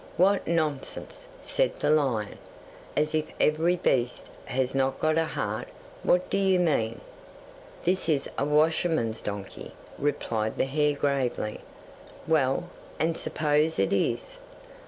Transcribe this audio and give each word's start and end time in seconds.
'"What 0.17 0.47
nonsense!" 0.47 1.27
said 1.43 1.75
the 1.75 1.91
lion. 1.91 2.39
"As 2.97 3.13
if 3.13 3.25
every 3.39 3.75
beast 3.75 4.31
had 4.45 4.73
not 4.73 4.99
got 4.99 5.19
a 5.19 5.25
heart. 5.25 5.67
What 6.01 6.27
do 6.31 6.39
you 6.39 6.57
mean?" 6.57 7.01
'"This 7.83 8.09
is 8.09 8.27
a 8.35 8.43
washerman's 8.43 9.21
donkey," 9.21 9.73
replied 9.99 10.57
the 10.57 10.65
hare 10.65 10.93
gravely. 10.95 11.59
'"Well, 12.27 12.63
and 12.99 13.15
suppose 13.15 13.77
it 13.77 13.93
is?" 13.93 14.39